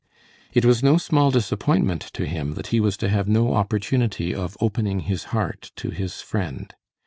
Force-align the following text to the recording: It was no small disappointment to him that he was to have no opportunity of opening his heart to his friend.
It 0.51 0.65
was 0.65 0.81
no 0.81 0.97
small 0.97 1.29
disappointment 1.29 2.01
to 2.13 2.25
him 2.25 2.55
that 2.55 2.65
he 2.73 2.79
was 2.79 2.97
to 2.97 3.09
have 3.09 3.27
no 3.27 3.53
opportunity 3.53 4.33
of 4.33 4.57
opening 4.59 5.01
his 5.01 5.25
heart 5.25 5.71
to 5.75 5.91
his 5.91 6.21
friend. 6.21 6.73